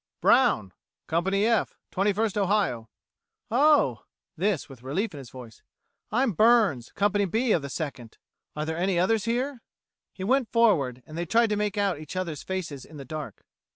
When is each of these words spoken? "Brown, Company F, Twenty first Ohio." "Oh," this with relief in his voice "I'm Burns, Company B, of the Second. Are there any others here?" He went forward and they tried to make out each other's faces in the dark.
"Brown, 0.19 0.73
Company 1.05 1.45
F, 1.45 1.77
Twenty 1.91 2.11
first 2.11 2.35
Ohio." 2.35 2.89
"Oh," 3.51 4.03
this 4.35 4.67
with 4.67 4.81
relief 4.81 5.13
in 5.13 5.19
his 5.19 5.29
voice 5.29 5.61
"I'm 6.11 6.31
Burns, 6.31 6.91
Company 6.95 7.25
B, 7.25 7.51
of 7.51 7.61
the 7.61 7.69
Second. 7.69 8.17
Are 8.55 8.65
there 8.65 8.77
any 8.77 8.97
others 8.97 9.25
here?" 9.25 9.61
He 10.11 10.23
went 10.23 10.51
forward 10.51 11.03
and 11.05 11.15
they 11.15 11.27
tried 11.27 11.51
to 11.51 11.55
make 11.55 11.77
out 11.77 11.99
each 11.99 12.15
other's 12.15 12.41
faces 12.41 12.83
in 12.83 12.97
the 12.97 13.05
dark. 13.05 13.45